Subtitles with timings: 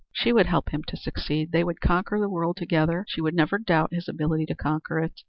[0.11, 3.59] She would help him to succeed; they would conquer the world together; she would never
[3.59, 5.13] doubt his ability to conquer it.